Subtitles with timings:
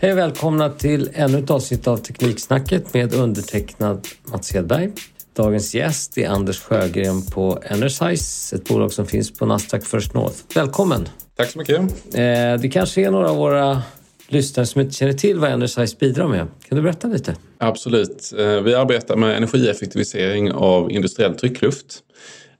[0.00, 4.90] Hej och välkomna till ännu ett avsnitt av Tekniksnacket med undertecknad Mats Hedberg.
[5.36, 10.36] Dagens gäst är Anders Sjögren på Energize, ett bolag som finns på Nasdaq First North.
[10.54, 11.08] Välkommen!
[11.36, 11.80] Tack så mycket.
[11.80, 13.82] Eh, det kanske är några av våra
[14.28, 16.46] lyssnare som inte känner till vad Energize bidrar med.
[16.68, 17.36] Kan du berätta lite?
[17.58, 18.32] Absolut.
[18.38, 21.98] Eh, vi arbetar med energieffektivisering av industriell tryckluft.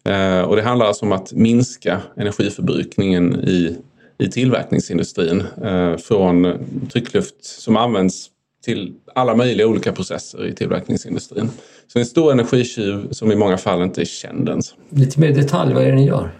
[0.04, 3.78] Eh, och det handlar alltså om att minska energiförbrukningen i
[4.18, 6.58] i tillverkningsindustrin eh, från
[6.92, 8.30] tryckluft som används
[8.64, 11.50] till alla möjliga olika processer i tillverkningsindustrin.
[11.86, 14.74] Så en stor energitjuv som i många fall inte är känd ens.
[14.90, 16.30] Lite mer detalj, vad är det ni gör?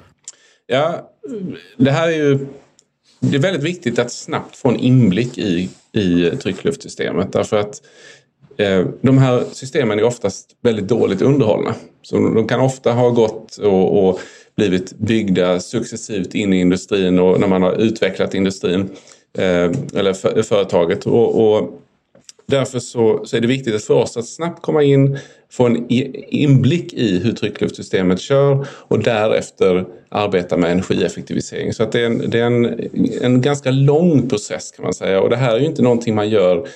[0.67, 1.11] Ja,
[1.77, 2.47] det här är ju
[3.21, 7.83] det är väldigt viktigt att snabbt få en inblick i, i tryckluftsystemet därför att
[8.57, 11.75] eh, de här systemen är oftast väldigt dåligt underhållna.
[12.03, 14.21] Så de kan ofta ha gått och, och
[14.59, 18.89] blivit byggda successivt in i industrin och när man har utvecklat industrin
[19.39, 21.07] eh, eller för, företaget.
[21.07, 21.83] Och, och
[22.47, 25.19] därför så, så, är det viktigt för oss att snabbt komma in,
[25.51, 31.73] få en inblick i hur tryckluftsystemet kör och därefter arbeta med energieffektivisering.
[31.73, 32.89] Så att det är, en, det är en,
[33.23, 36.29] en ganska lång process kan man säga och det här är ju inte någonting man
[36.29, 36.69] gör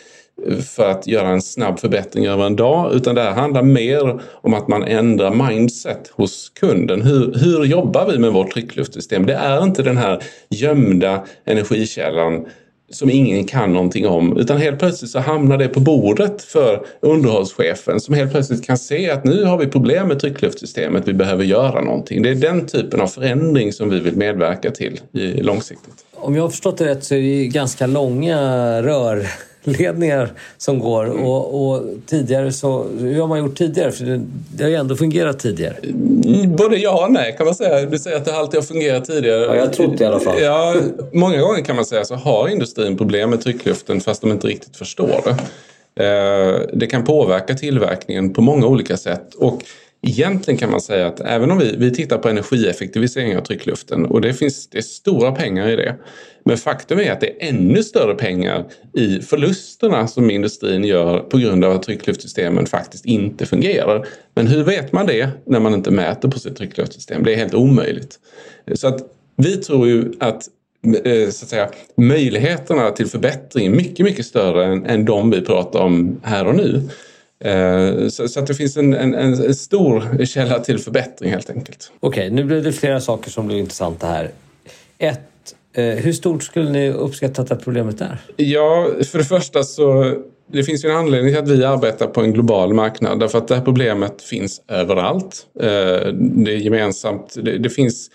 [0.60, 4.54] för att göra en snabb förbättring över en dag utan det här handlar mer om
[4.54, 7.02] att man ändrar mindset hos kunden.
[7.02, 9.26] Hur, hur jobbar vi med vårt tryckluftsystem?
[9.26, 12.46] Det är inte den här gömda energikällan
[12.94, 18.00] som ingen kan någonting om utan helt plötsligt så hamnar det på bordet för underhållschefen
[18.00, 21.80] som helt plötsligt kan se att nu har vi problem med tryckluftsystemet, vi behöver göra
[21.80, 22.22] någonting.
[22.22, 25.00] Det är den typen av förändring som vi vill medverka till
[25.34, 25.94] långsiktigt.
[26.14, 28.38] Om jag har förstått det rätt så är det ganska långa
[28.82, 29.26] rör
[29.64, 31.04] ledningar som går.
[31.04, 31.24] Mm.
[31.24, 33.92] Och, och, tidigare så, hur har man gjort tidigare?
[33.92, 34.20] För det,
[34.56, 35.76] det har ju ändå fungerat tidigare.
[36.46, 37.86] Både ja och nej kan man säga.
[37.86, 39.40] Du säger att det alltid har fungerat tidigare.
[39.40, 40.40] Ja, jag tror det i alla fall.
[40.40, 40.74] Ja,
[41.12, 44.76] många gånger kan man säga så har industrin problem med tryckluften fast de inte riktigt
[44.76, 45.36] förstår det.
[45.94, 49.34] Eh, det kan påverka tillverkningen på många olika sätt.
[49.34, 49.62] Och
[50.06, 54.20] Egentligen kan man säga att även om vi, vi tittar på energieffektivisering av tryckluften och
[54.20, 55.96] det finns det är stora pengar i det.
[56.44, 61.38] Men faktum är att det är ännu större pengar i förlusterna som industrin gör på
[61.38, 64.06] grund av att tryckluftsystemen faktiskt inte fungerar.
[64.34, 67.24] Men hur vet man det när man inte mäter på sitt tryckluftssystem?
[67.24, 68.18] Det är helt omöjligt.
[68.74, 69.00] Så att
[69.36, 70.48] vi tror ju att
[71.04, 75.40] eh, så att säga, möjligheterna till förbättring är mycket, mycket större än, än de vi
[75.40, 76.82] pratar om här och nu.
[77.44, 81.92] Eh, så, så, att det finns en, en, en, stor källa till förbättring helt enkelt.
[82.00, 84.30] Okej, nu blev det flera saker som blev intressanta här.
[84.98, 85.20] Ett,
[85.74, 88.18] eh, hur stort skulle ni uppskatta att det problemet är?
[88.36, 90.14] Ja, för det första så
[90.52, 93.48] det finns ju en anledning till att vi arbetar på en global marknad därför att
[93.48, 95.46] det här problemet finns överallt.
[95.60, 95.66] Eh,
[96.12, 97.34] det är gemensamt.
[97.42, 98.10] Det, det finns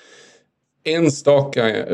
[0.84, 1.86] enstaka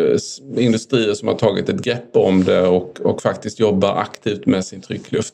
[0.58, 4.82] industrier som har tagit ett grepp om det och, och faktiskt jobbar aktivt med sin
[4.82, 5.34] tryckluft.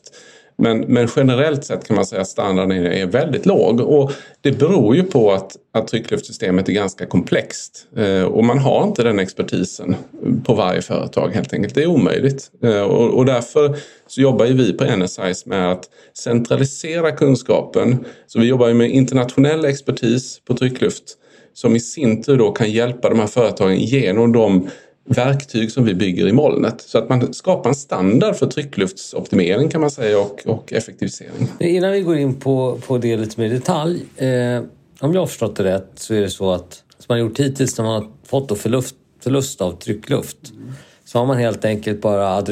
[0.60, 4.96] Men, men generellt sett kan man säga att standarden är väldigt låg och det beror
[4.96, 9.96] ju på att, att tryckluftsystemet är ganska komplext eh, och man har inte den expertisen
[10.44, 11.74] på varje företag helt enkelt.
[11.74, 13.76] Det är omöjligt eh, och, och, därför
[14.06, 15.84] så jobbar ju vi på NSIS med att
[16.14, 18.04] centralisera kunskapen.
[18.26, 21.16] Så vi jobbar ju med internationell expertis på tryckluft
[21.54, 24.68] som i sin tur då kan hjälpa de här företagen genom de
[25.08, 26.80] verktyg som vi bygger i molnet.
[26.80, 31.48] Så att man skapar en standard för tryckluftsoptimering kan man säga och, och effektivisering.
[31.58, 34.04] Innan vi går in på, på det lite mer i detalj.
[34.16, 34.62] Eh,
[35.00, 37.40] om jag har förstått det rätt så är det så att som man har gjort
[37.40, 40.72] hittills när man har fått förlust, förlust av tryckluft mm.
[41.04, 42.44] så har man helt enkelt bara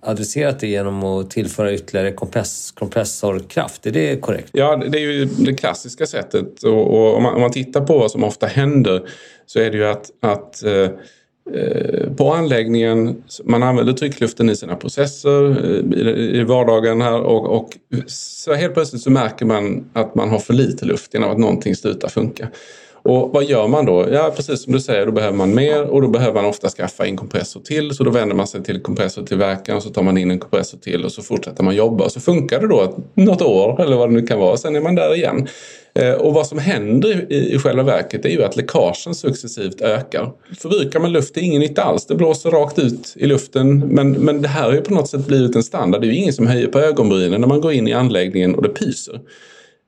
[0.00, 3.86] adresserat det genom att tillföra ytterligare kompress, kompressorkraft.
[3.86, 4.48] Är det korrekt?
[4.52, 6.62] Ja, det är ju det klassiska sättet.
[6.62, 9.08] Och, och om, man, om, man, tittar på vad som ofta händer
[9.46, 10.90] så är det ju att, att Eh,
[11.54, 13.22] Eh, på anläggningen.
[13.44, 17.68] Man använder tryckluften i sina processer eh, i vardagen här och, och
[18.06, 21.76] så helt plötsligt så märker man att man har för lite luft genom att någonting
[21.76, 22.48] slutar funka.
[23.02, 24.06] Och vad gör man då?
[24.12, 27.06] Ja, precis som du säger, då behöver man mer och då behöver man ofta skaffa
[27.06, 27.94] in kompressor till.
[27.94, 31.04] Så då vänder man sig till kompressortillverkaren och så tar man in en kompressor till
[31.04, 32.04] och så fortsätter man jobba.
[32.04, 34.56] Och så funkar det då något år eller vad det nu kan vara.
[34.56, 35.48] Sen är man där igen.
[35.98, 40.32] Eh, och vad som händer i, själva verket är ju att läckagen successivt ökar.
[40.58, 42.06] Förbrukar man luft, är ingen nytta alls.
[42.06, 43.78] Det blåser rakt ut i luften.
[43.78, 46.00] Men, men det här har ju på något sätt blivit en standard.
[46.00, 48.62] Det är ju ingen som höjer på ögonbrynen när man går in i anläggningen och
[48.62, 49.20] det pyser.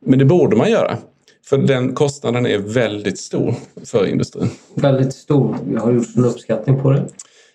[0.06, 0.98] Men det borde man göra.
[1.46, 3.54] För den kostnaden är väldigt stor
[3.84, 4.50] för industrin.
[4.74, 5.56] Väldigt stor.
[5.74, 7.06] Jag har gjort en uppskattning på det.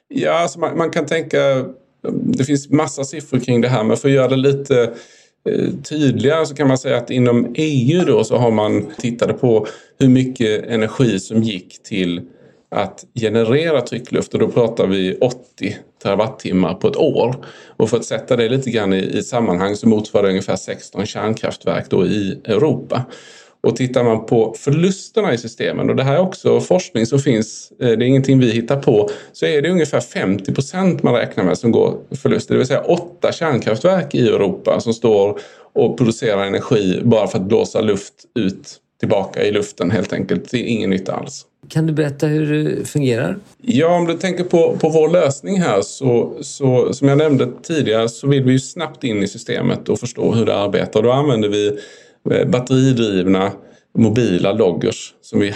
[0.07, 1.65] Ja, alltså man, man, kan tänka...
[2.13, 4.93] Det finns massa siffror kring det här men för att göra det lite
[5.49, 9.41] Eh, tydliga tydligare så kan man säga att inom EU då så har man tittat
[9.41, 9.67] på
[9.99, 12.21] hur mycket energi som gick till
[12.69, 17.35] att generera tryckluft och då pratar vi 80 terawattimmar på ett år.
[17.77, 21.05] Och för att sätta det lite grann i, i sammanhang så motsvarar det ungefär 16
[21.05, 23.05] kärnkraftverk då i Europa.
[23.65, 27.71] Och tittar man på förlusterna i systemen, och det här är också forskning som finns,
[27.81, 31.43] eh, det är ingenting vi hittar på, så är det ungefär 50 procent man räknar
[31.43, 32.53] med som går förluster.
[32.53, 35.39] Det vill säga åtta kärnkraftverk i Europa som står
[35.73, 40.51] och producerar energi bara för att blåsa luft ut tillbaka i luften helt enkelt.
[40.51, 41.45] Det är ingen nytta alls.
[41.69, 43.37] Kan du berätta hur det fungerar?
[43.61, 48.09] Ja, om du tänker på, på vår lösning här så, så som jag nämnde tidigare
[48.09, 51.01] så vill vi ju snabbt in i systemet och förstå hur det arbetar.
[51.01, 51.79] Då använder vi
[52.31, 53.51] Eh, batteridrivna
[53.97, 55.53] mobila loggers som vi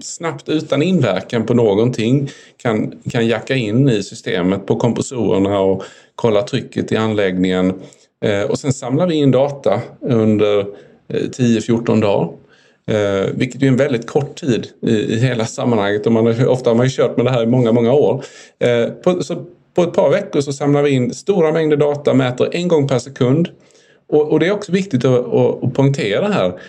[0.00, 5.82] snabbt utan inverkan på någonting kan, kan jacka in i systemet på kompressorerna och
[6.14, 7.72] kolla trycket i anläggningen.
[8.24, 10.66] Eh, och sen samlar vi in data under
[11.08, 12.32] 10-14 eh, dagar.
[12.86, 16.06] Eh, vilket är en väldigt kort tid i, hela sammanhanget.
[16.06, 18.24] Och man har, ofta har man ju kört med det här i många, många år.
[19.02, 19.44] på, så
[19.74, 22.98] på ett par veckor så samlar vi in stora mängder data, mäter en gång per
[22.98, 23.48] sekund
[24.10, 26.60] och, och det är också viktigt att, att, att poängtera här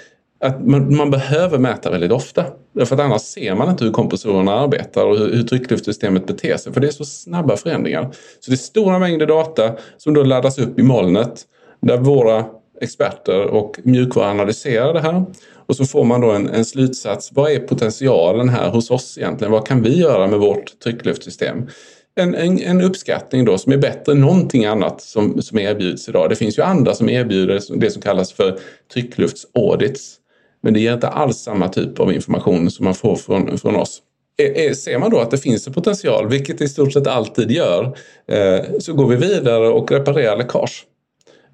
[0.41, 2.45] att man, man, behöver mäta väldigt ofta.
[2.73, 6.73] Därför att annars ser man inte hur kompressorerna arbetar och hur, hur tryckluftsystemet beter sig.
[6.73, 8.11] För det är så snabba förändringar.
[8.39, 11.45] Så det är stora mängder data som då laddas upp i molnet
[11.81, 12.45] där våra
[12.81, 15.25] experter och mjukvara analyserar det här.
[15.65, 17.29] Och så får man då en, en, slutsats.
[17.33, 19.51] Vad är potentialen här hos oss egentligen?
[19.51, 21.67] Vad kan vi göra med vårt tryckluftsystem?
[22.15, 26.29] En, en, en, uppskattning då som är bättre än någonting annat som, som erbjuds idag.
[26.29, 28.59] Det finns ju andra som erbjuder det som kallas för
[28.93, 30.17] tryckluftsaudits.
[30.63, 34.01] Men det ger inte alls samma typ av information som man får från, från oss.
[34.37, 37.07] E, e, ser man då att det finns en potential, vilket det i stort sett
[37.07, 37.97] alltid gör,
[38.27, 40.85] eh, så går vi vidare och reparerar läckage.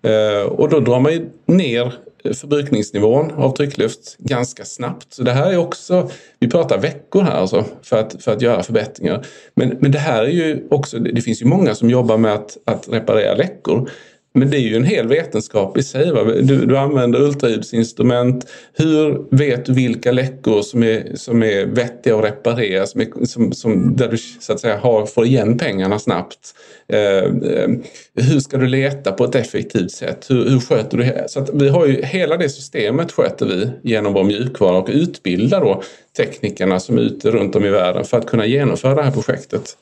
[0.01, 1.93] Eh, och då drar man ju ner
[2.33, 5.13] förbrukningsnivån av tryckluft ganska snabbt.
[5.13, 6.09] Så det här är också,
[6.39, 9.25] vi pratar veckor här alltså för att, för att göra förbättringar.
[9.53, 12.57] Men, men det här är ju också, det finns ju många som jobbar med att,
[12.65, 13.89] att reparera läckor.
[14.37, 16.11] Men det är ju en hel vetenskap i sig.
[16.11, 16.23] Va?
[16.23, 18.47] Du, du använder ultraljudsinstrument.
[18.73, 22.87] Hur vet du vilka läckor som är, som är vettiga att reparera?
[22.87, 26.53] Som är, som, som, där du så att säga har, får igen pengarna snabbt.
[26.87, 27.69] Eh, eh
[28.15, 30.25] hur ska du leta på ett effektivt sätt?
[30.29, 31.25] Hur, hur sköter du det?
[31.29, 35.61] Så att vi har ju, hela det systemet sköter vi genom vår mjukvara och utbildar
[35.61, 35.83] då
[36.17, 39.77] teknikerna som är ute runt om i världen för att kunna genomföra det här projektet.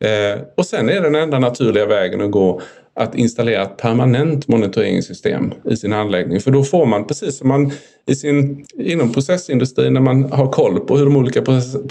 [0.00, 2.60] Eh, och sen är den enda naturliga vägen att gå
[2.98, 6.40] att installera ett permanent monitoreringssystem i sin anläggning.
[6.40, 7.72] För då får man, precis som man
[8.06, 11.42] i sin, inom processindustrin när man har koll på hur de olika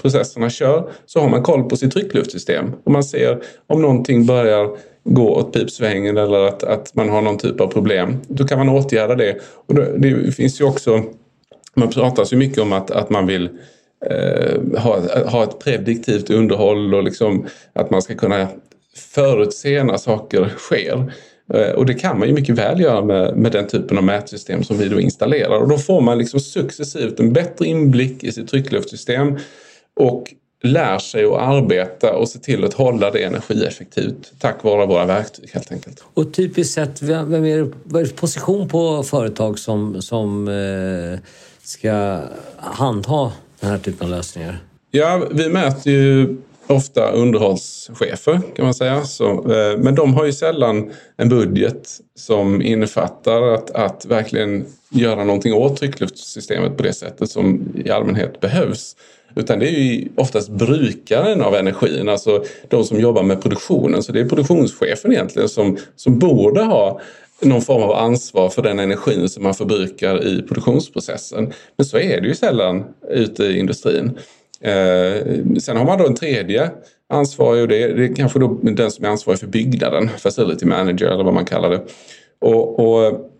[0.02, 2.72] processerna kör, så har man koll på sitt tryckluftsystem.
[2.84, 4.70] Och man ser om någonting börjar
[5.04, 8.16] gå åt pipsvängen eller att, att man har någon typ av problem.
[8.28, 9.36] Då kan man åtgärda det.
[9.66, 11.02] Och det, det finns ju också,
[11.74, 13.48] man pratar så mycket om att, att man vill
[14.06, 18.48] eh, ha, ha ett prediktivt underhåll och liksom att man ska kunna
[18.98, 21.12] förutse när saker sker.
[21.54, 24.64] Eh, och det kan man ju mycket väl göra med, med den typen av mätsystem
[24.64, 25.58] som vi då installerar.
[25.58, 29.38] Och då får man liksom successivt en bättre inblick i sitt tryckluftssystem
[29.96, 35.06] och lär sig att arbeta och se till att hålla det energieffektivt tack vare våra
[35.06, 36.04] verktyg helt enkelt.
[36.14, 41.18] Och typiskt sett, vem är, vad är position på företag som, som eh,
[41.62, 42.20] ska
[42.56, 44.58] handha den här typen av lösningar?
[44.90, 46.36] Ja, vi mäter ju
[46.68, 49.04] ofta underhållschefer kan man säga.
[49.04, 55.24] Så, eh, men de har ju sällan en budget som innefattar att, att verkligen göra
[55.24, 58.96] någonting åt tryckluftsystemet på det sättet som i allmänhet behövs.
[59.36, 64.02] Utan det är ju oftast brukaren av energin, alltså de som jobbar med produktionen.
[64.02, 67.00] Så det är produktionschefen egentligen som, som borde ha
[67.42, 71.52] någon form av ansvar för den energin som man förbrukar i produktionsprocessen.
[71.76, 74.18] Men så är det ju sällan ute i industrin.
[74.64, 75.22] Eh,
[75.60, 76.70] sen har man då en tredje
[77.08, 80.66] ansvarig och det är, det är kanske då den som är ansvarig för byggnaden, facility
[80.66, 81.80] manager eller vad man kallar det.
[82.40, 83.30] Och, och,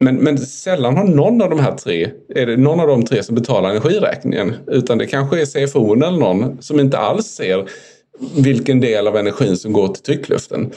[0.00, 3.22] men, men sällan har någon av de här tre, är det någon av de tre
[3.22, 4.54] som betalar energiräkningen.
[4.66, 7.68] Utan det kanske är CFO eller någon som inte alls ser
[8.36, 10.70] vilken del av energin som går till tryckluften.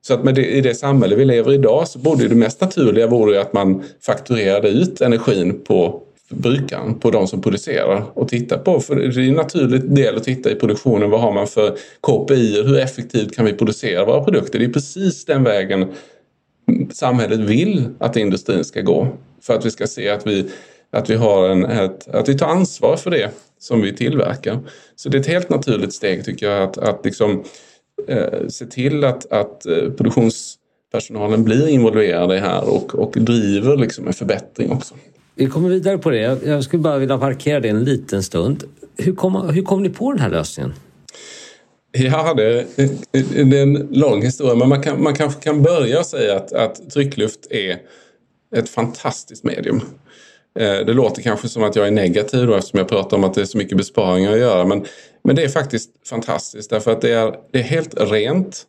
[0.00, 2.60] Så att med det, i det samhälle vi lever i idag så borde det mest
[2.60, 8.58] naturliga vore att man fakturerade ut energin på brukaren, på de som producerar och titta
[8.58, 8.80] på.
[8.80, 11.10] För det är en naturlig del att titta i produktionen.
[11.10, 12.62] Vad har man för KPI?
[12.62, 14.58] Hur effektivt kan vi producera våra produkter?
[14.58, 15.86] Det är precis den vägen
[16.92, 19.08] samhället vill att industrin ska gå.
[19.42, 20.50] För att vi ska se att vi,
[20.90, 24.58] att vi, har en, ett, att vi tar ansvar för det som vi tillverkar.
[24.96, 27.44] Så det är ett helt naturligt steg tycker jag att, att liksom,
[28.08, 33.76] eh, se till att, att eh, produktionspersonalen blir involverade i det här och, och driver
[33.76, 34.94] liksom en förbättring också.
[35.38, 36.42] Vi kommer vidare på det.
[36.44, 38.64] Jag skulle bara vilja parkera det en liten stund.
[38.96, 40.74] Hur kom, hur kom ni på den här lösningen?
[41.92, 42.66] Ja, det,
[43.10, 44.54] det är en lång historia.
[44.54, 47.78] Men man, kan, man kanske kan börja säga att, att tryckluft är
[48.56, 49.80] ett fantastiskt medium.
[50.58, 53.34] Eh, det låter kanske som att jag är negativ då eftersom jag pratar om att
[53.34, 54.64] det är så mycket besparingar att göra.
[54.64, 54.84] Men,
[55.24, 58.62] men det är faktiskt fantastiskt därför att det är, det är helt rent.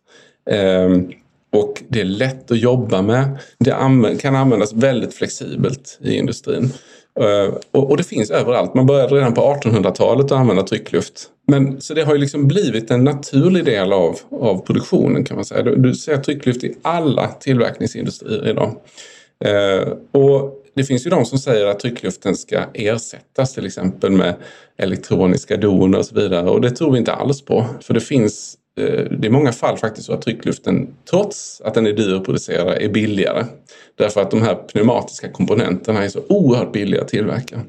[0.50, 1.12] Ehm,
[1.52, 3.38] och det är lätt att jobba med.
[3.58, 3.72] Det
[4.22, 6.74] kan användas väldigt flexibelt i industrin.
[7.20, 8.74] Eh, och, det finns överallt.
[8.74, 11.28] Man började redan på 1800-talet att använda tryckluft.
[11.48, 15.46] Men, så det har ju liksom blivit en naturlig del av, av produktionen kan man
[15.46, 15.62] säga.
[15.62, 18.76] Du, du ser tryckluft i alla tillverkningsindustrier idag.
[19.46, 24.36] Eh, och det finns ju de som säger att tryckluften ska ersättas till exempel med
[24.78, 26.50] elektroniska doner och så vidare.
[26.50, 27.66] Och det tror vi inte alls på.
[27.82, 31.74] För det finns Eh, det är i många fall faktiskt så att tryckluften, trots att
[31.74, 33.46] den är dyr att producera, är billigare.
[33.96, 37.62] Därför att de här pneumatiska komponenterna är så oerhört billiga att tillverka.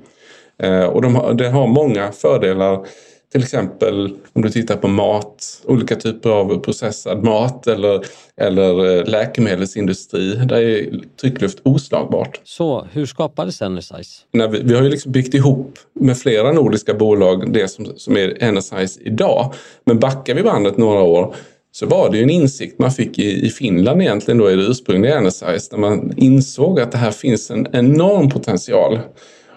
[0.58, 2.86] Eh, och de har, det har många fördelar
[3.32, 8.04] till exempel om du tittar på mat, olika typer av processad mat eller,
[8.36, 10.34] eller eh, läkemedelsindustri.
[10.34, 12.40] Där är tryckluft oslagbart.
[12.44, 14.22] Så hur skapades Energize?
[14.32, 18.16] När vi, vi har ju liksom byggt ihop med flera nordiska bolag det som, som
[18.16, 19.54] är Energize idag.
[19.84, 21.34] Men backar vi bandet några år
[21.72, 24.62] så var det ju en insikt man fick i, i Finland egentligen då i det
[24.62, 25.70] ursprungliga Energize.
[25.70, 28.98] Där man insåg att det här finns en enorm potential.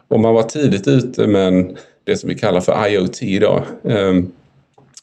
[0.07, 3.63] Och man var tidigt ute med en det som vi kallar för IoT idag.
[3.83, 4.31] Ehm,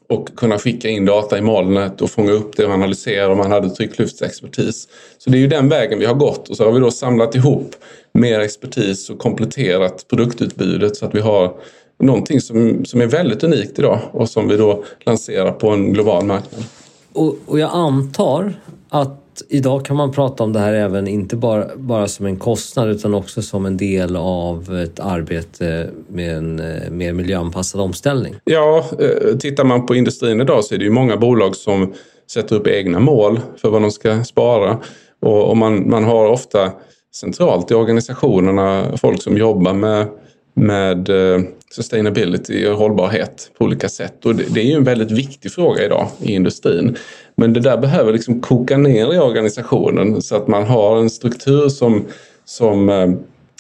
[0.08, 3.50] och kunna skicka in data i molnet och fånga upp det och analysera om man
[3.50, 4.88] hade tryckluftsexpertis.
[5.18, 7.34] Så det är ju den vägen vi har gått och så har vi då samlat
[7.34, 7.74] ihop
[8.12, 11.54] mer expertis och kompletterat produktutbudet så att vi har
[11.98, 16.24] någonting som, som är väldigt unikt idag och som vi då lanserar på en global
[16.24, 16.64] marknad.
[17.12, 18.54] Och, och jag antar
[18.88, 22.88] att idag kan man prata om det här även inte bara, bara som en kostnad
[22.88, 28.34] utan också som en del av ett arbete med en eh, mer miljöanpassad omställning.
[28.44, 31.92] Ja, eh, tittar man på industrin idag så är det ju många bolag som
[32.32, 34.78] sätter upp egna mål för vad de ska spara.
[35.22, 36.72] Och, och man, man har ofta
[37.14, 40.06] centralt i organisationerna folk som jobbar med,
[40.54, 41.40] med eh,
[41.72, 44.26] sustainability och hållbarhet på olika sätt.
[44.26, 46.96] Och det, det är ju en väldigt viktig fråga idag i industrin.
[47.34, 51.68] Men det där behöver liksom koka ner i organisationen så att man har en struktur
[51.68, 52.04] som,
[52.44, 53.08] som eh,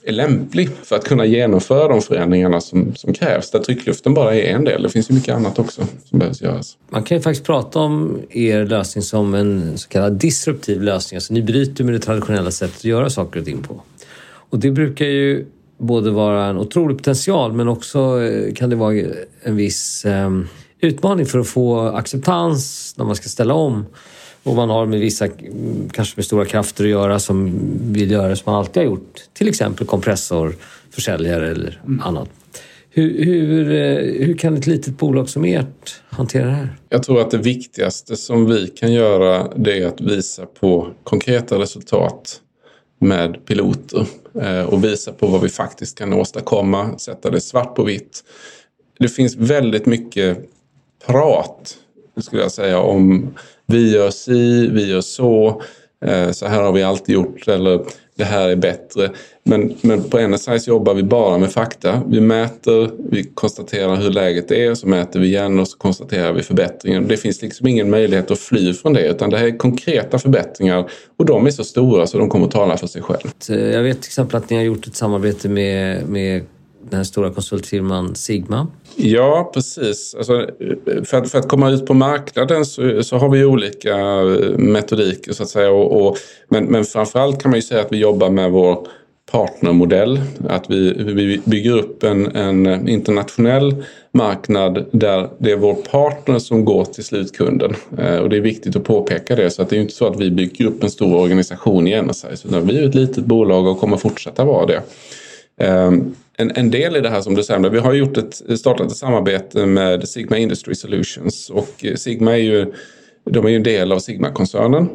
[0.04, 3.50] är lämplig för att kunna genomföra de förändringarna som, som krävs.
[3.50, 4.82] Där tryckluften bara är en del.
[4.82, 6.76] Det finns ju mycket annat också som behövs göras.
[6.88, 11.16] Man kan ju faktiskt prata om er lösning som en så kallad disruptiv lösning.
[11.16, 13.82] Alltså ni bryter med det traditionella sättet att göra saker och ting på.
[14.50, 15.46] Och det brukar ju
[15.80, 18.94] både vara en otrolig potential men också eh, kan det vara
[19.42, 20.48] en viss um,
[20.80, 23.86] utmaning för att få acceptans när man ska ställa om.
[24.42, 25.28] Och man har med vissa,
[25.92, 27.52] kanske med stora krafter att göra som
[27.92, 29.20] vill göra som man alltid har gjort.
[29.32, 30.54] Till exempel kompressor,
[30.90, 32.00] försäljare eller mm.
[32.00, 32.28] annat.
[32.90, 36.76] Hur, hur, eh, hur, kan ett litet bolag som ert hantera det här?
[36.88, 41.58] Jag tror att det viktigaste som vi kan göra det är att visa på konkreta
[41.58, 42.40] resultat
[43.00, 47.82] med piloter Eh, och visa på vad vi faktiskt kan åstadkomma, sätta det svart på
[47.82, 48.24] vitt.
[48.98, 50.38] Det finns väldigt mycket
[51.06, 51.76] prat,
[52.16, 53.34] skulle jag säga, om
[53.66, 55.62] vi gör si, vi gör så, eh,
[56.04, 57.80] Eh, så här har vi alltid gjort eller
[58.20, 59.10] det här är bättre.
[59.42, 62.02] Men, men på Energize jobbar vi bara med fakta.
[62.06, 66.42] Vi mäter, vi konstaterar hur läget är, så mäter vi igen och så konstaterar vi
[66.42, 67.08] förbättringen.
[67.08, 70.90] Det finns liksom ingen möjlighet att fly från det utan det här är konkreta förbättringar
[71.16, 73.30] och de är så stora så de kommer att tala för sig själva.
[73.50, 76.42] Eh, jag vet till exempel att ni har gjort ett samarbete med, med
[76.88, 78.66] den här stora konsultfirman Sigma.
[78.96, 80.14] Ja, precis.
[80.14, 80.48] Alltså,
[81.04, 85.32] för, att, för att komma ut på marknaden så, så har vi olika eh, metodiker
[85.32, 85.70] så att säga.
[85.70, 86.16] Och, och,
[86.48, 88.86] men, men framförallt kan man ju säga att vi jobbar med vår
[89.30, 90.20] partnermodell.
[90.48, 96.64] Att vi, vi bygger upp en, en, internationell marknad där det är vår partner som
[96.64, 97.74] går till slutkunden.
[97.98, 99.50] Eh, och det är viktigt att påpeka det.
[99.50, 102.48] Så att det är inte så att vi bygger upp en stor organisation i Energize.
[102.48, 104.82] Utan vi är ett litet bolag och kommer fortsätta vara det.
[105.56, 105.90] Eh,
[106.40, 108.96] en, en del i det här som du säger, vi har gjort ett, startat ett
[108.96, 112.72] samarbete med Sigma Industry Solutions och eh, Sigma är ju,
[113.24, 114.88] de är ju en del av Sigma-koncernen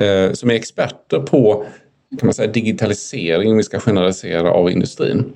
[0.00, 1.64] eh, som är experter på
[2.18, 5.32] kan man säga, digitalisering, vi ska generalisera, av industrin.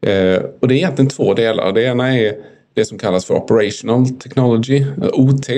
[0.00, 1.72] Eh, och det är egentligen två delar.
[1.72, 2.36] Det ena är
[2.74, 5.48] det som kallas för Operational Technology, eh, OT.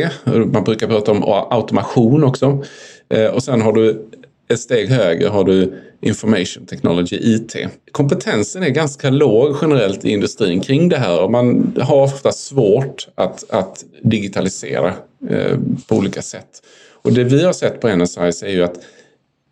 [0.52, 2.64] Man brukar prata om automation också.
[3.08, 4.06] Eh, och sen har du
[4.48, 5.72] ett steg högre har du
[6.04, 7.56] Information Technology, IT.
[7.92, 13.08] Kompetensen är ganska låg generellt i industrin kring det här och man har ofta svårt
[13.14, 14.94] att, att digitalisera
[15.30, 15.58] eh,
[15.88, 16.62] på olika sätt.
[17.02, 18.80] Och det vi har sett på NSIS är ju att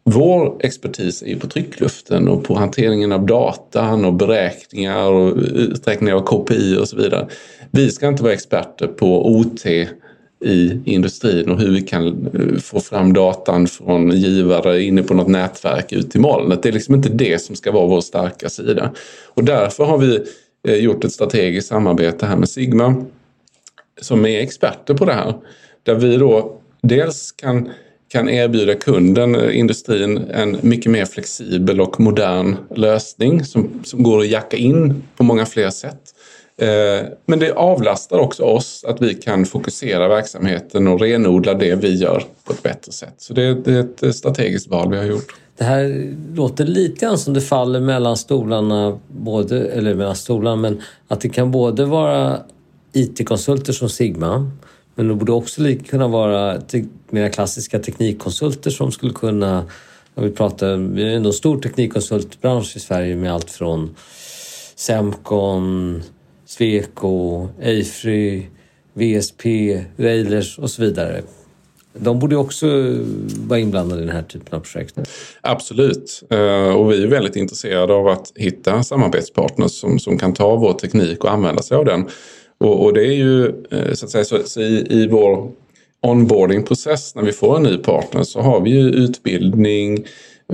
[0.04, 6.20] vår expertis är på tryckluften och på hanteringen av datan och beräkningar och uträkningar av
[6.20, 7.28] KPI och så vidare.
[7.70, 9.66] Vi ska inte vara experter på OT
[10.42, 15.28] i industrin och hur vi kan eh, få fram datan från givare inne på något
[15.28, 16.62] nätverk ut till molnet.
[16.62, 18.90] Det är liksom inte det som ska vara vår starka sida.
[19.34, 20.20] Och därför har vi
[20.68, 23.04] eh, gjort ett strategiskt samarbete här med Sigma
[24.00, 25.34] som är experter på det här.
[25.82, 27.68] Där vi då dels kan
[28.12, 34.20] kan erbjuda kunden, eh, industrin, en mycket mer flexibel och modern lösning som, som går
[34.20, 36.14] att jacka in på många fler sätt.
[36.56, 41.94] Eh, men det avlastar också oss att vi kan fokusera verksamheten och renodla det vi
[41.94, 43.14] gör på ett bättre sätt.
[43.18, 45.34] Så det, det är ett strategiskt val vi har gjort.
[45.56, 50.80] Det här låter lite grann som det faller mellan stolarna, både, eller mellan stolarna, men
[51.08, 52.38] att det kan både vara
[52.92, 54.50] IT-konsulter som Sigma
[54.94, 56.60] men det borde också kunna vara
[57.10, 59.64] mer klassiska teknikkonsulter som skulle kunna...
[60.14, 63.94] vi, pratar, vi är ändå en stor teknikkonsultbransch i Sverige med allt från
[64.76, 66.02] Semcon,
[66.52, 68.46] Sweco, Eifry,
[68.94, 69.44] VSP,
[69.96, 71.22] Railers och så vidare.
[71.92, 72.66] De borde också
[73.46, 74.98] vara inblandade i den här typen av projekt.
[75.40, 76.22] Absolut.
[76.30, 80.72] Eh, och vi är väldigt intresserade av att hitta samarbetspartners som, som kan ta vår
[80.72, 82.08] teknik och använda sig av den.
[82.58, 85.52] Och, och det är ju eh, så att säga så, så i, i vår
[86.02, 90.04] onboarding-process, när vi får en ny partner så har vi ju utbildning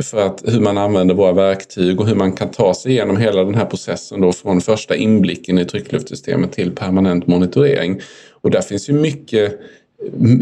[0.02, 3.44] för att hur man använder våra verktyg och hur man kan ta sig igenom hela
[3.44, 8.00] den här processen då från första inblicken i tryckluftsystemet till permanent monitorering.
[8.40, 9.60] Och där finns ju mycket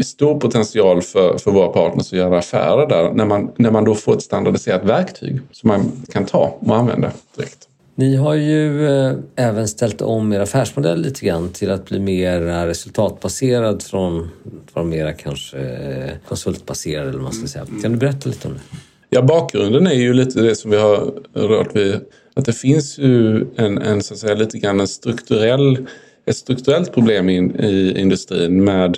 [0.03, 3.95] stor potential för, för våra partners att göra affärer där när man, när man då
[3.95, 7.67] får ett standardiserat verktyg som man kan ta och använda direkt.
[7.99, 12.41] Ni har ju eh, även ställt om er affärsmodell lite grann till att bli mer
[12.67, 14.29] resultatbaserad från,
[14.73, 17.65] från mera kanske eh, konsultbaserad eller vad man ska säga.
[17.81, 18.59] Kan du berätta lite om det?
[19.09, 21.99] Ja, bakgrunden är ju lite det som vi har rört vid.
[22.33, 25.87] Att det finns ju en, en så att säga, lite grann en strukturell,
[26.25, 28.97] ett strukturellt problem in, i industrin med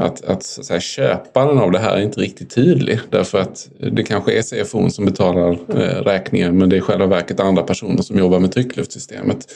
[0.00, 3.00] att, att, så att säga, köparen av det här är inte riktigt tydlig.
[3.10, 7.06] Därför att det kanske är CFO som betalar eh, räkningen men det är i själva
[7.06, 9.46] verket andra personer som jobbar med tryckluftsystemet.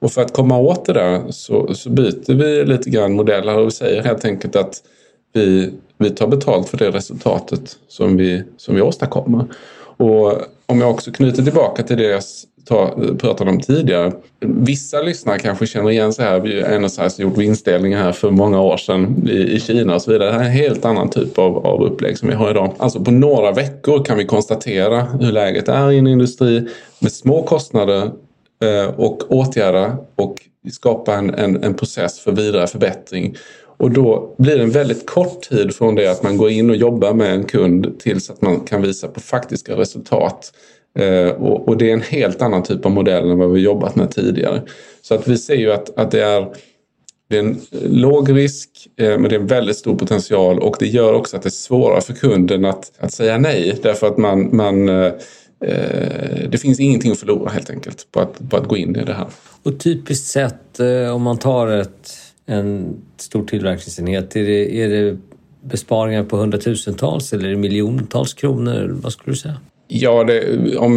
[0.00, 3.72] Och för att komma åt det där så, så byter vi lite grann modeller och
[3.72, 4.82] säger helt enkelt att
[5.32, 9.44] vi, vi tar betalt för det resultatet som vi, som vi åstadkommer.
[9.96, 10.32] Och
[10.66, 12.24] om jag också knyter tillbaka till det
[12.68, 14.12] ta, pratade om tidigare.
[14.40, 16.40] Vissa lyssnare kanske känner igen sig här.
[16.40, 20.28] Vi har gjort vinstdelningar här för många år sedan i, i Kina och så vidare.
[20.28, 22.74] Det här är en helt annan typ av, av upplägg som vi har idag.
[22.78, 27.42] Alltså på några veckor kan vi konstatera hur läget är i en industri med små
[27.42, 28.10] kostnader
[28.62, 30.34] eh, och åtgärda och
[30.72, 33.36] skapa en, en, en process för vidare förbättring.
[33.78, 36.76] Och då blir det en väldigt kort tid från det att man går in och
[36.76, 40.52] jobbar med en kund tills att man kan visa på faktiska resultat
[40.98, 43.96] Eh, och, och, det är en helt annan typ av modell än vad vi jobbat
[43.96, 44.62] med tidigare.
[45.02, 46.46] Så att vi ser ju att, att det, är,
[47.28, 50.86] det är en låg risk eh, men det är en väldigt stor potential och det
[50.86, 54.56] gör också att det är svårare för kunden att, att säga nej därför att man,
[54.56, 55.12] man eh,
[55.60, 59.04] eh det finns ingenting att förlora helt enkelt på att, på att gå in i
[59.04, 59.26] det här.
[59.62, 62.10] Och typiskt sett eh, om man tar ett,
[62.46, 65.18] en stor tillverkningsenhet, är det, är det
[65.60, 68.96] besparingar på hundratusentals eller miljontals kronor?
[69.02, 69.56] Vad skulle du säga?
[69.88, 70.94] Ja, det, om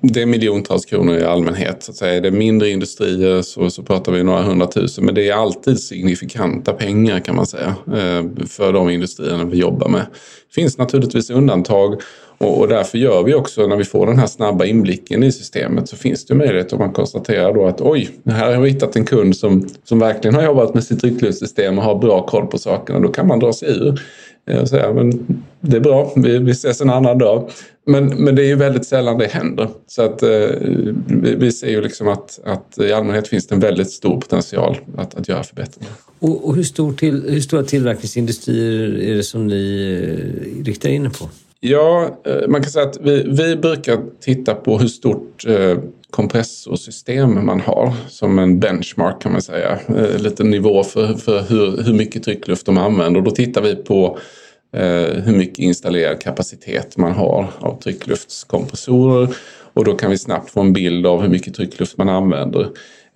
[0.00, 1.82] det är miljontals kronor i allmänhet.
[1.82, 2.14] Så att säga.
[2.14, 5.04] Är det mindre industrier så, så pratar vi några hundratusen.
[5.04, 9.88] Men det är alltid signifikanta pengar kan man säga eh, för de industrierna vi jobbar
[9.88, 10.06] med.
[10.48, 12.00] Det finns naturligtvis undantag
[12.38, 15.88] och, och därför gör vi också när vi får den här snabba inblicken i systemet
[15.88, 19.04] så finns det möjlighet om man konstaterar då att oj, här har vi hittat en
[19.04, 23.00] kund som, som verkligen har jobbat med sitt riktlinjesystem och har bra koll på sakerna.
[23.00, 24.00] Då kan man dra sig ur
[24.46, 27.50] eh, och säga men det är bra, vi, vi ses en annan dag.
[27.86, 29.68] Men, men det är ju väldigt sällan det händer.
[29.86, 30.28] Så att eh,
[31.06, 34.78] vi, vi, ser ju liksom att, att i allmänhet finns det en väldigt stor potential
[34.96, 35.92] att, att göra förbättringar.
[36.18, 41.06] Och, och hur, stor till, hur stora tillverkningsindustrier är det som ni eh, riktar in
[41.06, 41.28] er på?
[41.60, 45.78] Ja, eh, man kan säga att vi, vi brukar titta på hur stort eh,
[46.10, 49.78] kompressorsystem man har som en benchmark kan man säga.
[49.88, 53.20] Eh, lite nivå för, för hur, hur mycket tryckluft de använder.
[53.20, 54.18] Och då tittar vi på
[54.72, 59.28] eh, hur mycket installerad kapacitet man har av tryckluftskompressorer
[59.72, 62.68] och då kan vi snabbt få en bild av hur mycket tryckluft man använder.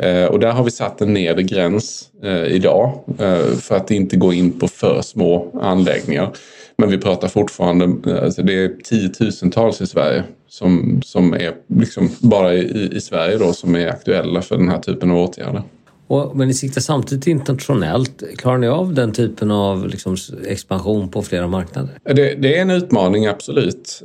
[0.02, 4.16] Eh, och där har vi satt en nedre gräns eh, idag eh, för att inte
[4.16, 6.30] gå in på för små anläggningar.
[6.76, 12.54] Men vi pratar fortfarande, alltså det är tiotusentals i Sverige som, som är liksom bara
[12.54, 15.62] i, i Sverige då som är aktuella för den här typen av åtgärder.
[16.06, 18.22] Och, men ni siktar samtidigt internationellt.
[18.36, 21.98] Klarar ni av den typen av liksom, expansion på flera marknader?
[22.04, 24.02] Det, det, är en utmaning, absolut.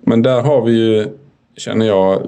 [0.00, 1.06] Men där har vi ju,
[1.56, 2.22] känner jag,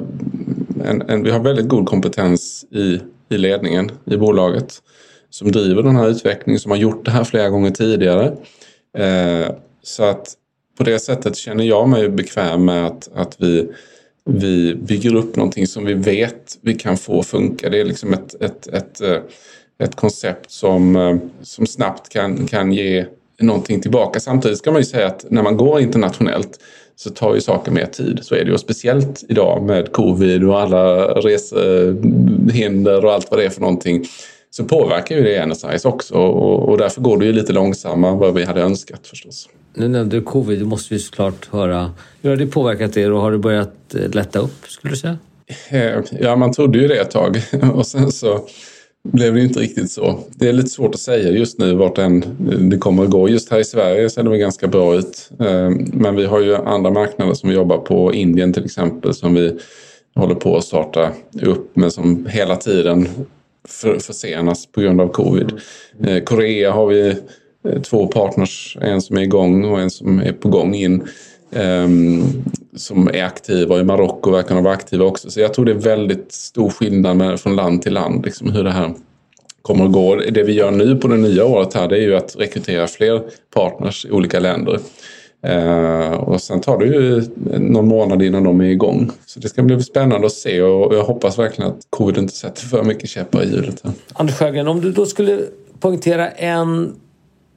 [0.84, 4.82] en, en, vi har väldigt god kompetens i, i ledningen i bolaget
[5.30, 8.36] som driver den här utvecklingen, som har gjort det här flera gånger tidigare.
[8.98, 10.34] Eh, så att
[10.78, 13.68] på det sättet känner jag mig bekväm med att, att vi,
[14.24, 17.70] vi bygger upp någonting som vi vet vi kan få funka.
[17.70, 19.18] Det är liksom ett, ett, ett, eh,
[19.78, 23.06] ett koncept som, eh, som snabbt kan, kan ge
[23.40, 24.20] någonting tillbaka.
[24.20, 26.58] Samtidigt ska man ju säga att när man går internationellt
[26.96, 28.18] så tar ju saker mer tid.
[28.22, 28.58] Så är det ju.
[28.58, 34.04] speciellt idag med covid och alla resehinder och allt vad det är för någonting
[34.50, 38.18] så påverkar ju det Energize också och, och därför går det ju lite långsammare än
[38.18, 39.48] vad vi hade önskat förstås.
[39.74, 41.92] Nu nämnde du covid, du måste vi såklart höra.
[42.22, 45.18] Hur har det påverkat er och har det börjat eh, lätta upp skulle du säga?
[45.68, 47.42] Eh, ja, man trodde ju det ett tag
[47.74, 48.48] och sen så
[49.12, 50.18] blev det inte riktigt så.
[50.34, 52.24] Det är lite svårt att säga just nu vart än
[52.70, 53.28] det kommer att gå.
[53.28, 55.30] Just här i Sverige ser det väl ganska bra ut.
[55.40, 58.14] Eh, men vi har ju andra marknader som vi jobbar på.
[58.14, 59.58] Indien till exempel som vi
[60.14, 61.12] håller på att starta
[61.42, 63.08] upp men som hela tiden
[64.00, 65.52] försenas på grund av covid.
[66.06, 67.16] Eh, Korea har vi
[67.68, 71.08] eh, två partners, en som är igång och en som är på gång in.
[71.54, 72.22] Ehm,
[72.76, 75.30] som är aktiva i Marocko verkar de vara aktiva också.
[75.30, 78.64] Så jag tror det är väldigt stor skillnad med, från land till land liksom hur
[78.64, 78.94] det här
[79.62, 80.16] kommer att gå.
[80.16, 83.22] Det vi gör nu på det nya året här det är ju att rekrytera fler
[83.54, 84.78] partners i olika länder.
[85.42, 87.22] Eh, och sen tar det ju
[87.58, 89.10] någon månad innan de är igång.
[89.26, 92.62] Så det ska bli spännande att se och jag hoppas verkligen att covid inte sätter
[92.62, 93.82] för mycket käppar i hjulet.
[94.12, 95.40] Anders Sjögren, om du då skulle
[95.80, 96.94] poängtera en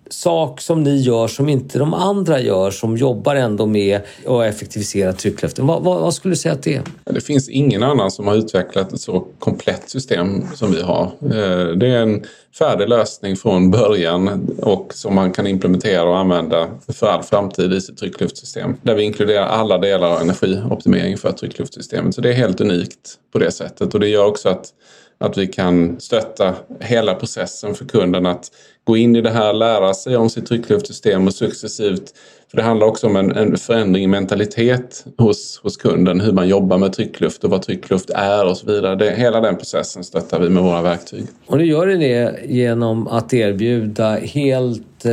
[0.09, 5.13] sak som ni gör som inte de andra gör som jobbar ändå med att effektivisera
[5.13, 5.67] tryckluften.
[5.67, 6.83] Vad, vad, vad, skulle du säga att det är?
[7.03, 11.03] Det finns ingen annan som har utvecklat ett så komplett system som vi har.
[11.21, 12.23] Eh, det är en
[12.57, 17.81] färdig lösning från början och som man kan implementera och använda för all framtid i
[17.81, 18.75] sitt tryckluftsystem.
[18.81, 22.15] Där vi inkluderar alla delar av energioptimering för tryckluftsystemet.
[22.15, 24.73] Så det är helt unikt på det sättet och det gör också att
[25.17, 28.51] att vi kan stötta hela processen för kunden att
[28.83, 32.13] gå in i det här, lära sig om sitt tryckluftsystem och successivt
[32.49, 36.47] för det handlar också om en, en förändring i mentalitet hos, hos kunden, hur man
[36.47, 38.95] jobbar med tryckluft och vad tryckluft är och så vidare.
[38.95, 41.25] Det, hela den processen stöttar vi med våra verktyg.
[41.45, 45.11] Och nu gör ni det genom att erbjuda helt eh,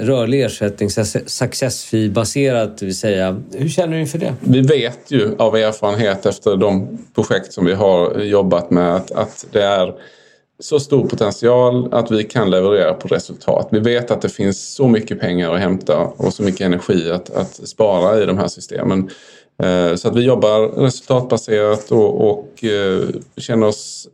[0.00, 0.90] rörlig ersättning,
[1.26, 3.42] success fee-baserat, det vill säga.
[3.52, 4.34] Hur känner du inför det?
[4.40, 9.46] Vi vet ju av erfarenhet efter de projekt som vi har jobbat med att, att
[9.52, 9.94] det är
[10.62, 13.68] så stor potential att vi kan leverera på resultat.
[13.70, 17.30] Vi vet att det finns så mycket pengar att hämta och så mycket energi att,
[17.30, 19.10] att spara i de här systemen.
[19.62, 23.04] Eh, så att vi jobbar resultatbaserat och, och eh,
[23.36, 24.08] känner oss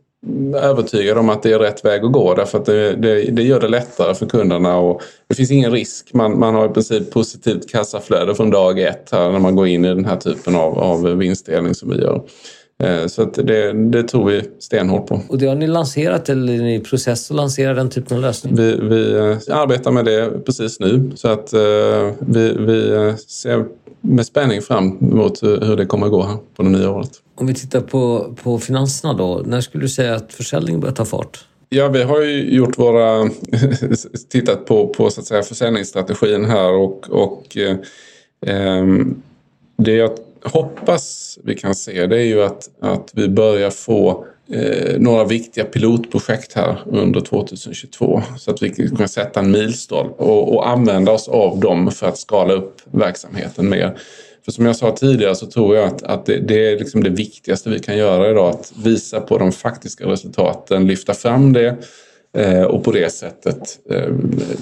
[0.55, 3.59] övertygade om att det är rätt väg att gå därför att det, det, det, gör
[3.59, 6.13] det lättare för kunderna och det finns ingen risk.
[6.13, 9.85] Man, man har i princip positivt kassaflöde från dag ett här när man går in
[9.85, 12.21] i den här typen av, av vinstdelning som vi gör.
[12.83, 15.21] Eh, så det, det, tror vi stenhårt på.
[15.27, 18.23] Och det har ni lanserat eller är ni i process att lansera den typen av
[18.23, 18.55] lösning?
[18.55, 21.59] Vi, vi eh, arbetar med det precis nu så att uh,
[22.19, 23.65] vi, vi ser
[24.01, 27.11] med spänning fram emot hur det kommer att gå här på det nya året.
[27.35, 31.05] Om vi tittar på, på finanserna då, när skulle du säga att försäljningen börjar ta
[31.05, 31.45] fart?
[31.69, 33.29] Ja, vi har ju gjort våra...
[34.29, 38.83] tittat på, på så att säga, försäljningsstrategin här och, och eh,
[39.77, 40.11] det jag
[40.43, 45.65] hoppas vi kan se det är ju att, att vi börjar få eh, några viktiga
[45.65, 51.27] pilotprojekt här under 2022 så att vi kan sätta en milstolpe och, och använda oss
[51.27, 53.97] av dem för att skala upp verksamheten mer.
[54.45, 57.09] För som jag sa tidigare så tror jag att, att det, det, är liksom det
[57.09, 58.49] viktigaste vi kan göra idag.
[58.49, 61.77] Att visa på de faktiska resultaten, lyfta fram det
[62.37, 64.13] eh, och på det sättet eh,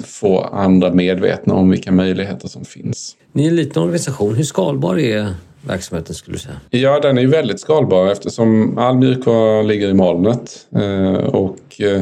[0.05, 3.15] få andra medvetna om vilka möjligheter som finns.
[3.31, 4.35] Ni är en liten organisation.
[4.35, 6.55] Hur skalbar är verksamheten skulle du säga?
[6.69, 10.67] Ja, den är ju väldigt skalbar eftersom all mjukvara ligger i molnet.
[10.75, 12.01] Eh, och eh,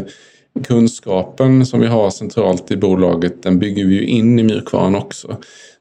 [0.63, 5.27] kunskapen som vi har centralt i bolaget den bygger vi ju in i mjukvaran också.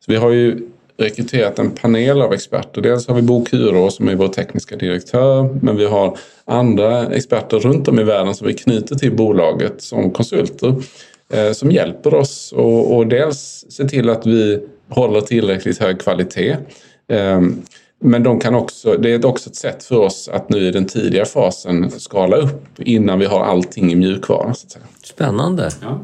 [0.00, 2.80] Så vi har ju rekryterat en panel av experter.
[2.80, 7.58] Dels har vi Bo Kuro som är vår tekniska direktör men vi har andra experter
[7.58, 10.74] runt om i världen som vi knyter till bolaget som konsulter
[11.32, 16.56] eh, som hjälper oss och, och dels se till att vi håller tillräckligt hög kvalitet
[18.00, 20.86] men de kan också, det är också ett sätt för oss att nu i den
[20.86, 24.54] tidiga fasen skala upp innan vi har allting i mjukvara.
[24.54, 24.84] Så att säga.
[25.02, 25.70] Spännande.
[25.82, 26.00] Ja.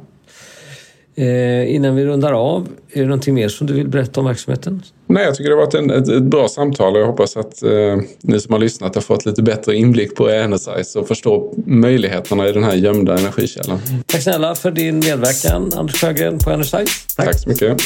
[1.15, 4.83] Eh, innan vi rundar av, är det någonting mer som du vill berätta om verksamheten?
[5.07, 7.63] Nej, jag tycker det har varit en, ett, ett, bra samtal och jag hoppas att
[7.63, 7.71] eh,
[8.21, 12.53] ni som har lyssnat har fått lite bättre inblick på Energize och förstår möjligheterna i
[12.53, 13.79] den här gömda energikällan.
[14.07, 16.93] Tack snälla för din medverkan, Anders Sjögren på Energize.
[17.17, 17.83] Tack, Tack så mycket.